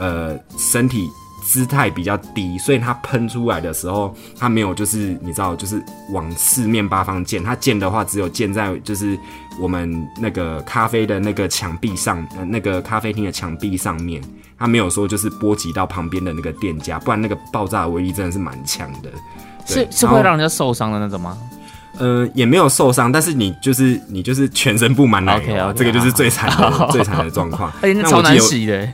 [0.00, 1.08] 呃身体。
[1.42, 7.42] 姿态比较低，所以它喷出来的时候，它没有就是你知道，就是往四面八方溅。
[7.42, 9.18] 它溅的话，只有溅在就是
[9.60, 14.22] 我们那个咖啡的那个墙壁上，呃，那个咖啡厅的墙壁上面。
[14.58, 19.10] 它没有说就是波及到旁边的那个店家，不然那个爆炸的威力真的是蛮强的。
[19.66, 21.36] 是是会让人家受伤的那种吗？
[21.98, 27.70] 呃，也没有受伤，但是你就是你就是全身布满奶油，这个就是最惨的最惨的状况。
[27.82, 28.88] 而且那超难洗的。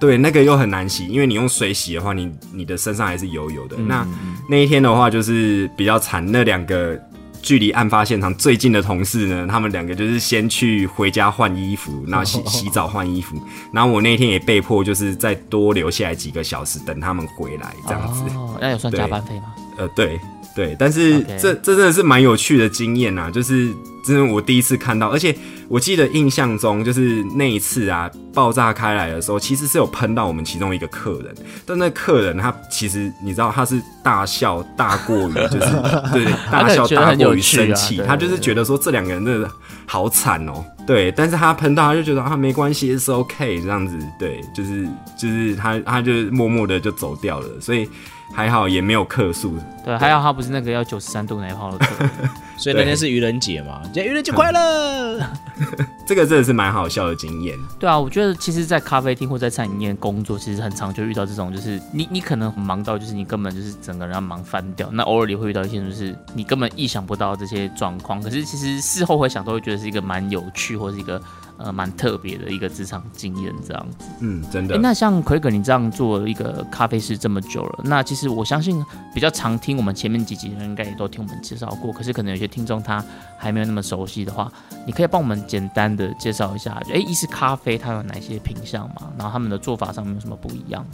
[0.00, 3.76] 对，那个又很难洗，因为你用水洗的话，你你的身上还是油油的。
[3.76, 4.06] 那
[4.48, 6.24] 那一天的话，就是比较惨。
[6.30, 6.96] 那两个
[7.42, 13.36] 距离案发现场最近的同事呢，他们两个就是先去回家换衣服，然后洗 洗澡换衣服。
[13.72, 18.22] 然后我那天也被迫就是再多留下来几个小时等他们回来，这样子。
[18.36, 19.54] 哦，那有算加班费吗？
[19.76, 20.20] 呃，对。
[20.58, 23.72] 对，但是这这真的是蛮有趣的经验呐，就是
[24.04, 25.32] 真的我第一次看到，而且
[25.68, 31.32] 我记得印象中就是那一次啊，爆炸开来的时候，其实是有喷到我们其中一个客人，
[31.64, 35.70] 但那客人他其实你知道他是大笑大过于就是
[36.12, 39.48] 对大笑大过于生气，他就是觉得说这两个人真的
[39.86, 47.88] 好惨哦，对，但是他喷到他就觉得啊没关系是 OK 这样子，对，就是就是他他就默默的就走掉了，所以。
[48.32, 52.04] 还好也没有客诉，对，还好他不是那个要九十三度奶泡的客，
[52.56, 55.20] 所以那天是愚人节嘛，今天愚人节快乐，
[56.06, 57.58] 这个真的是蛮好笑的经验。
[57.78, 71.20] 对啊，我觉得其实，在咖啡厅或在餐饮业工作，其实很常就遇到这种，就是你你可能忙到就是你根本就是整个人要忙翻掉，那偶尔也会遇到一些就是你根本意想不到这些状况，可是其实事后回想都会觉得是一个蛮有趣或是一个。
[71.58, 74.06] 呃，蛮特别的一个职场经验，这样子。
[74.20, 74.78] 嗯，真的。
[74.78, 81.92] 那像奎哥，你这样做一个咖啡师这么久了，那其实我相信比较常听我们前面几集的人，应该也都听我们介绍过。
[81.92, 83.04] 可是可能有些听众他
[83.36, 84.50] 还没有那么熟悉的话，
[84.86, 89.10] 你可以帮我们简单的介绍一下，哎，意式咖啡它有哪些品相嘛？
[89.18, 90.86] 然后他们的做法上面有什么不一样？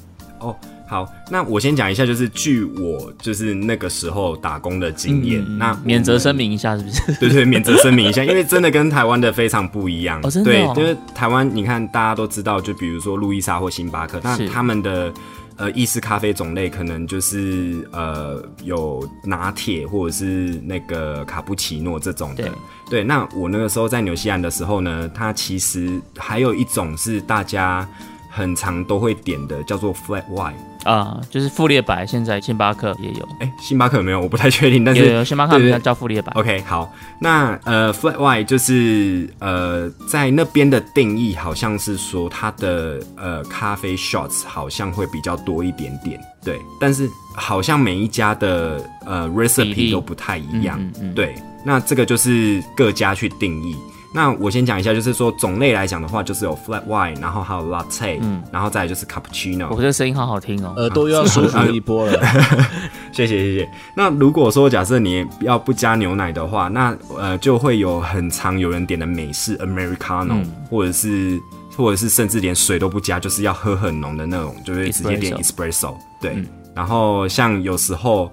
[0.45, 7.13] 哦，好，那我先讲一下，就是据我就是那个时候打工的经验，那免责声明一下，是不是？
[7.19, 10.21] 对对，免责声明一下，因为真的跟台湾的非常不一样。
[10.23, 10.51] 哦，真的。
[10.51, 15.11] 对，因为台湾你看大家都知道，就比如说路易莎或星巴克，那他们的
[15.57, 22.51] 呃意式咖啡种类可能就是呃有拿铁或者是那个卡布奇诺这种的。
[22.91, 27.89] 对，那我那个时候在纽西兰的时候呢，它其实还有一种是大家。
[28.35, 32.05] 很常都会点的叫做 flat white 啊，就是富列白。
[32.05, 34.21] 现在星巴克也有，哎，星巴克有没有？
[34.21, 34.85] 我不太确定。
[34.85, 36.33] 但是有星巴克叫富列白。
[36.33, 46.61] OK，好，那呃 flat white 就是呃在那边的定义好像是说它的呃咖啡 shots 好像会比较多一点点，对。
[46.81, 50.79] 但是好像每一家的呃 recipe 都不太一样，
[51.15, 51.35] 对。
[51.65, 53.75] 那这个就是各家去定义。
[54.15, 59.67] 那我先讲一下，就是说种类来讲的话，就是有 flat white，然后还有 latte，嗯，然后再来就是 cappuccino。
[59.71, 62.23] 我觉得声音好好听哦，耳朵又要舒服一波了。
[63.13, 63.69] 谢谢谢谢。
[63.97, 71.41] 那如果说假设你要不加牛奶的话，那呃就会有很常有人点的美式 americano，或者是
[71.77, 75.93] 或者是甚至连水都不加，就是要喝很浓的那种，就是直接点 espresso。
[76.21, 76.41] 对，
[76.73, 78.33] 然后像有时候。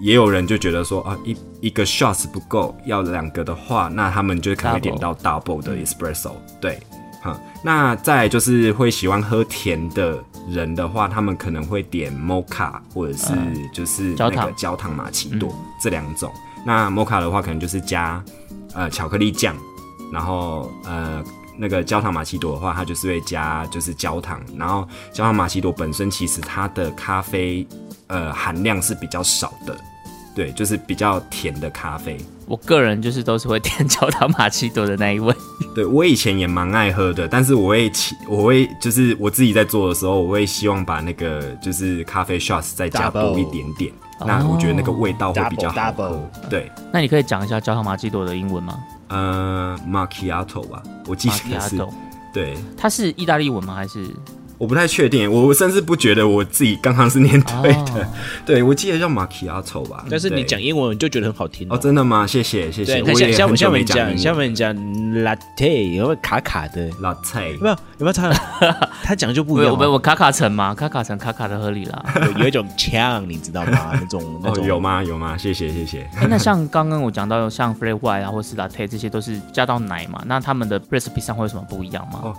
[0.00, 6.32] 也有人就觉得说啊，一一个 shots 不够，要两个的话，那他们就可能会点到 double 的 espresso。
[6.60, 6.78] 对，
[7.22, 10.18] 哈，那再就是会喜欢喝甜的
[10.48, 13.34] 人的话，他们可能会点 mocha 或者是
[13.72, 16.32] 就是那个焦糖玛奇朵这两种。
[16.64, 18.22] 那 mocha 的话，可能就是加
[18.74, 19.54] 呃巧克力酱，
[20.12, 21.22] 然后呃
[21.56, 27.66] 那个焦糖玛奇朵的话，它就是会加就是焦糖，然后焦糖玛奇朵本身其实它的咖啡。
[28.10, 29.78] 呃，含量是比较少的，
[30.38, 32.16] 对，就是比较甜的咖啡。
[32.46, 35.34] 我个人就是都是会点焦糖玛奇朵的那一位。
[35.74, 43.92] 对我以前也蛮爱喝的，但是我会起，我会就是我自己在做的时候，我会希望把那个就是咖啡 shots 再加多一点点。
[44.24, 46.30] 那我觉得那个味道会比较好喝。
[46.48, 48.78] 对，那你可以讲一下焦糖玛奇朵的英文吗？
[49.08, 51.84] 呃，macchiato 吧，我记得是。
[52.32, 53.74] 对，它是意大利文吗？
[53.74, 54.06] 还是？
[54.58, 58.08] 我不太确定，我甚至不觉得我自己刚刚是念对的。
[58.44, 60.04] 对，我记得叫马奇亚丑吧。
[60.10, 61.78] 但是你讲英文就觉得很好听哦。
[61.78, 62.26] 真的吗？
[62.26, 63.00] 谢谢谢谢。
[63.02, 64.16] 我也很久没讲。
[64.18, 67.52] 下面讲 latte，有没有卡卡的 latte？
[67.52, 68.30] 有没有有没有他
[69.04, 69.76] 他讲就不一样。
[69.78, 70.74] 我我卡卡城吗？
[70.74, 72.04] 卡卡城卡卡的合理啦。
[72.38, 73.90] 有一种呛，你知道吗？
[73.94, 75.02] 那种那种有吗？
[75.04, 75.36] 有吗？
[75.38, 76.02] 谢谢谢谢。
[76.16, 80.20] 哎，那像刚刚我讲到像 f r e e white 啊，或是 latte 这些都是加到奶嘛？
[80.26, 82.20] 那他们的 recipe 上会有什么不一样吗？
[82.24, 82.36] 哦。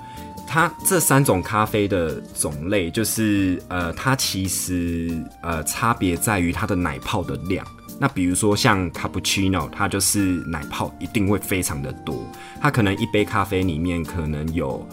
[0.48, 7.66] 它这三种咖啡的种类，就是呃，它其实呃差别在于它的奶泡的量。
[8.02, 12.26] 那比如说像 cappuccino，它就是奶泡一定会非常的多，
[12.62, 14.88] 它可能一杯咖啡里面可能有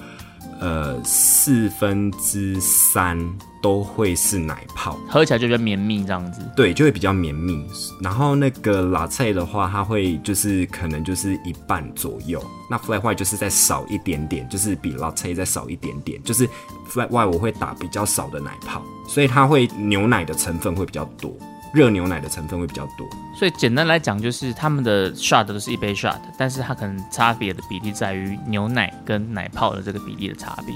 [0.60, 3.18] 呃四分之三
[3.62, 6.40] 都会是奶泡，喝起来就比较绵密这样子。
[6.56, 7.64] 对，就会比较绵密。
[8.00, 12.42] 然后那个 latte 的话，它会就是可能就是一半左右。
[12.70, 16.22] 那 flat white 就是再少一点点，就是比 latte 再少一点点。
[16.22, 16.46] 就是
[16.88, 21.32] flat white 我会打比较少的奶泡，所以它会牛奶的成分会比较多，
[21.72, 23.08] 热牛奶的成分会比较多。
[23.34, 30.74] 所以简单来讲，就是他们的 shot 都是一杯 shot，但是它可能差别的比例在于牛奶跟奶泡的这个比例的差别。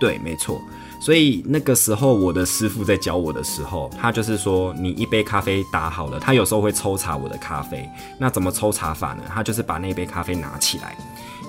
[0.00, 0.60] 对，没错。
[1.00, 7.88] 所以那个时候，我的师傅在教我的时候，他就是说，你一杯咖啡打好了，他有时候会抽查我的咖啡。
[8.18, 9.22] 那怎么抽查法呢？
[9.28, 10.96] 他就是把那杯咖啡拿起来。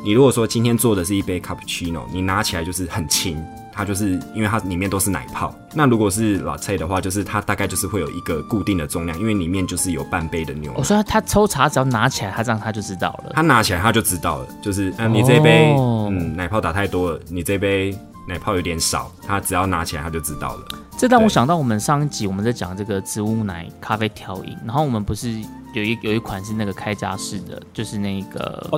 [0.03, 3.41] 你如果说今天做的是一杯 cappuccino，你拿起来就是很轻，
[3.75, 5.53] 它就是因为它里面都是奶泡。
[5.73, 10.77] 那如果是 latte 的话，就是它大概就是会有一个固定的重量，因为里面就是有半杯的牛奶。
[10.77, 13.31] 我说他抽查只要拿起来，他这样他就知道了。
[13.33, 17.93] 他拿起来他就知道了，就是嗯，你这杯哦嗯奶泡打太多了，你这杯
[18.27, 20.65] 奶泡有点少，他只要拿起来他就知道了。
[20.97, 25.29] 这让我想到我们上一集我们在讲这个植物奶咖啡调饮，然后我们不是
[25.73, 28.69] 有一有一款是那个开架式的，就是那个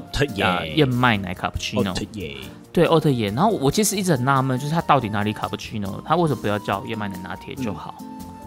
[0.75, 2.35] 燕麦奶哦 cappuccino，特耶，
[2.71, 3.31] 对奥特耶。
[3.35, 6.01] 然后我其实一直很纳闷，就是它到底哪里 cappuccino？
[6.05, 7.95] 它为什么不要叫燕麦奶拿铁就好？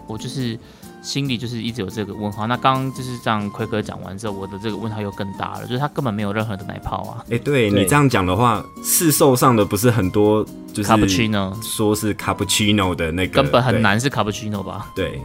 [0.07, 0.59] 我就是
[1.01, 2.45] 心里就是一直有这个问号。
[2.47, 14.91] 那刚刚就是这样奎哥讲完之后，我的这个问号又更大了，就是它根本没有任何的奶泡啊哎、对对你这样讲的话，市售上的不是很多，就是，cappuccino 说是 cappuccino 的那个，根本很难是 cappuccino 吧？
[14.95, 15.21] 对。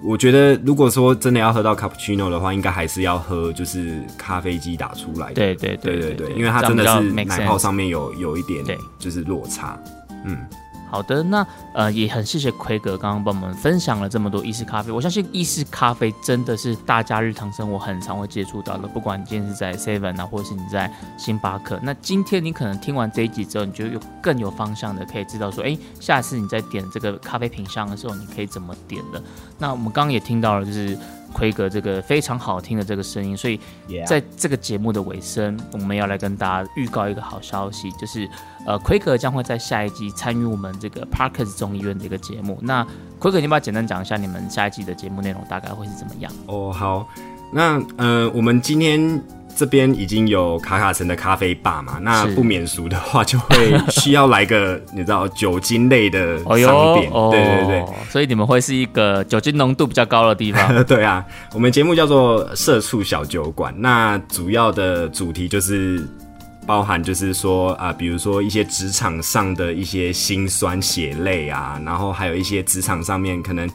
[0.00, 5.34] 对，我觉得如果说真的要喝到 cappuccino 的话，应该还是要喝就是咖啡机打出来的。
[5.34, 8.64] 对对对对对对，因为它真的是奶泡上面有有一点
[8.98, 9.78] 就是落差。
[10.24, 10.36] 嗯，
[10.90, 14.90] 好的，那呃也很谢谢奎哥刚刚帮我们分享了这么多意式咖啡。
[14.90, 21.78] 我相信意式咖啡真的是大家日常生活很常会接触到的，不管你今天是在 Seven 啊，或者是你在星巴克。
[21.82, 29.22] 那今天你可能听完这一集之后，你就有更有方向的可以知道说，哎，下次你在点这个咖啡品相的时候，你可以怎么点的。
[29.58, 30.98] 那我们刚刚也听到了，就是
[31.32, 33.58] 奎格这个非常好听的这个声音，所以
[34.06, 38.28] 在这个节目的尾声，我们要来跟大家预告一个好消息，就是
[38.66, 42.58] 呃，奎格将会在下一季参与我们这个 Parkers 众议院的一个节目。
[42.60, 42.86] 那
[43.18, 46.32] 奎格，你要不要简单讲一下你们下一季的节目内容大概会是怎么样？
[46.46, 47.08] 哦，好，
[47.52, 49.22] 那呃，我们今天
[49.60, 57.84] 这边已经有卡卡城的咖啡吧嘛，那不免俗的话，就会需要来个你知道酒精类的 哦商店，哦，对对对。
[58.08, 60.72] 所以你们会是一个酒精浓度比较高的地方。
[60.84, 66.02] 对啊，我们节目叫做“社畜小酒馆”，那主要的主题就是
[66.66, 73.68] 包含就是说啊、比如说一些职场上的一些辛酸血泪啊，然后还有一些职场上面可能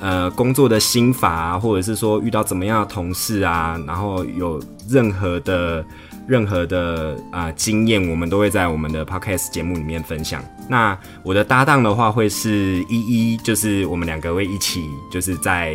[0.00, 5.84] 呃工作的心法啊，或者是说遇到怎么样的同事啊，然后有任何的。
[6.28, 10.44] 任何的啊、经验，我们都会在我们的 podcast 节目里面分享。
[10.68, 13.00] 那我的搭档的话会是依
[13.32, 15.74] 依，就是我们两个会一起，就是在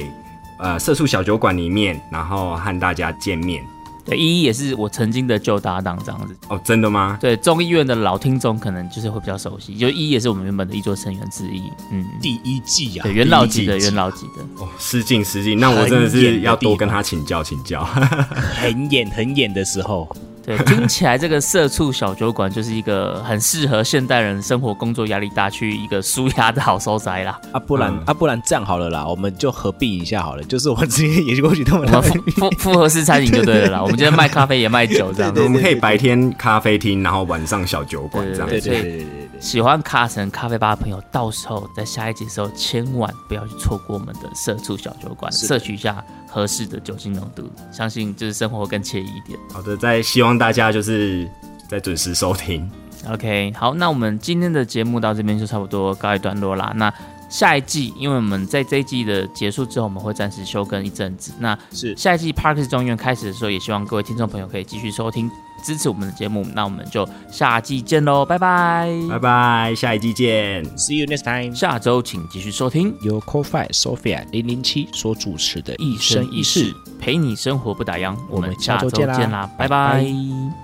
[0.59, 3.63] 呃社畜小酒馆里面，然后和大家见面。
[4.05, 6.35] 对，依依也是我曾经的旧搭档，这样子。
[6.49, 7.17] 哦，真的吗？
[7.21, 11.63] 对，众议院的老听众可能就是会比较熟悉，就依依也是我们原本的一座成员之一。
[11.91, 14.43] 嗯，第一季啊对，，元老级的，元老级的。
[14.63, 17.83] 哦，失敬失敬，那我真的是要多跟他请教请教。
[18.55, 20.09] 很演很演的时候，
[20.45, 27.39] 对，听起来这个社畜小酒馆就是一个很适合现代人生活工作压力大去一个舒压的好收宅啦。
[27.53, 33.81] 啊，不然、嗯啊，不然这样好了啦，我们就合并一下好了，就是我直接也过去他们我们复复复合式餐饮就对了啦。
[33.83, 35.41] 我们今天卖咖啡也卖酒这样子。
[35.41, 38.59] 我们可以白天咖啡厅，然后晚上小酒馆这样子。
[38.59, 49.37] 对对对对对对对，喜欢卡神咖啡吧的朋友，到时候在下一集的时候，千万不要去错过我们的社畜小酒馆，摄取一下合适的酒精浓度，相信就是生活更惬意一点。
[49.51, 51.29] 好的，再希望大家就是
[51.67, 52.71] 再准时收听。
[53.09, 56.71] OK，好，那我们今天的节目到这边就差不多告一段落啦。
[56.77, 56.91] 那
[57.29, 61.33] 下一季，因为我们在这一季的结束之后，我们会暂时休更一阵子。
[61.39, 65.29] 那是下一季 Parkes 中医院开始的时候，也希望各位听众朋友可以继续收听，
[65.63, 66.45] 支持我们的节目。
[66.53, 68.89] 那我们就下季见喽，拜拜。
[69.09, 70.63] 拜拜，下一季见。
[70.77, 71.55] See you next time。
[71.55, 78.15] 下周请继续收听由 CoFi Sophia 零零七所主持的《一生一世，陪你生活不打烊。
[78.29, 80.62] 我们下周见啦见啦，拜拜拜拜